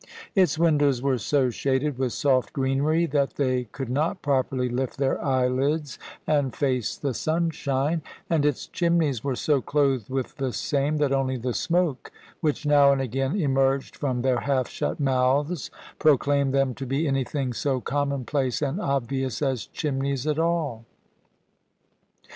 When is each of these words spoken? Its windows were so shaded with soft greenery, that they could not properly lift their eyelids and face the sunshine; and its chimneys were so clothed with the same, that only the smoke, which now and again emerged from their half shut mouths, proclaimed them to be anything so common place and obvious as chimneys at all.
Its 0.33 0.57
windows 0.57 0.99
were 0.99 1.19
so 1.19 1.51
shaded 1.51 1.99
with 1.99 2.11
soft 2.11 2.53
greenery, 2.53 3.05
that 3.05 3.35
they 3.35 3.65
could 3.65 3.87
not 3.87 4.23
properly 4.23 4.67
lift 4.67 4.97
their 4.97 5.23
eyelids 5.23 5.99
and 6.25 6.55
face 6.55 6.97
the 6.97 7.13
sunshine; 7.13 8.01
and 8.27 8.43
its 8.43 8.65
chimneys 8.65 9.23
were 9.23 9.35
so 9.35 9.61
clothed 9.61 10.09
with 10.09 10.37
the 10.37 10.51
same, 10.51 10.97
that 10.97 11.11
only 11.11 11.37
the 11.37 11.53
smoke, 11.53 12.11
which 12.39 12.65
now 12.65 12.91
and 12.91 12.99
again 12.99 13.39
emerged 13.39 13.95
from 13.95 14.23
their 14.23 14.39
half 14.39 14.67
shut 14.67 14.99
mouths, 14.99 15.69
proclaimed 15.99 16.51
them 16.51 16.73
to 16.73 16.87
be 16.87 17.07
anything 17.07 17.53
so 17.53 17.79
common 17.79 18.25
place 18.25 18.59
and 18.59 18.81
obvious 18.81 19.39
as 19.39 19.67
chimneys 19.67 20.25
at 20.25 20.39
all. 20.39 20.83